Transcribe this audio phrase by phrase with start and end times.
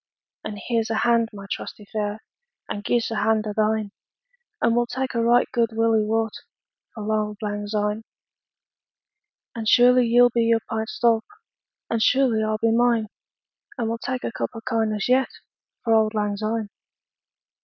[0.43, 2.21] And here 's a hand, my trusty fiere,
[2.67, 3.91] And gie's a hand o' thine;
[4.59, 6.33] And we'll tak a right guid willie waught
[6.95, 8.03] 15 For auld lang syne.
[9.53, 11.25] And surely ye'll be your pint stowp,
[11.91, 13.09] And surely I'll be mine;
[13.77, 15.29] And we'll tak a cup o' kindness yet
[15.83, 16.71] For auld lang syne!